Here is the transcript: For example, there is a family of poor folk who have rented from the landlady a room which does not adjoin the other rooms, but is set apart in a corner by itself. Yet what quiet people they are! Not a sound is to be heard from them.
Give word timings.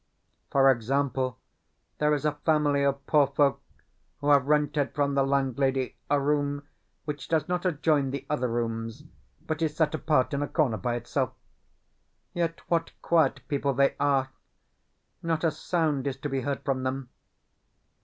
For 0.51 0.71
example, 0.71 1.37
there 1.99 2.11
is 2.15 2.25
a 2.25 2.31
family 2.43 2.81
of 2.83 3.05
poor 3.05 3.27
folk 3.27 3.61
who 4.17 4.31
have 4.31 4.47
rented 4.47 4.95
from 4.95 5.13
the 5.13 5.21
landlady 5.21 5.95
a 6.09 6.19
room 6.19 6.63
which 7.05 7.27
does 7.27 7.47
not 7.47 7.67
adjoin 7.67 8.09
the 8.09 8.25
other 8.27 8.47
rooms, 8.47 9.03
but 9.45 9.61
is 9.61 9.75
set 9.75 9.93
apart 9.93 10.33
in 10.33 10.41
a 10.41 10.47
corner 10.47 10.77
by 10.77 10.95
itself. 10.95 11.33
Yet 12.33 12.61
what 12.67 12.93
quiet 13.03 13.41
people 13.47 13.75
they 13.75 13.93
are! 13.99 14.31
Not 15.21 15.43
a 15.43 15.51
sound 15.51 16.07
is 16.07 16.17
to 16.21 16.29
be 16.29 16.41
heard 16.41 16.61
from 16.65 16.81
them. 16.81 17.09